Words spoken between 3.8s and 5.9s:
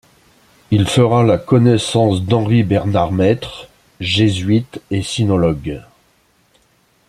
jésuite et sinologue.